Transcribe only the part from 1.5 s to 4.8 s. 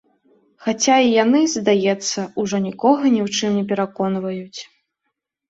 здаецца, ужо нікога ні ў чым не пераконваюць.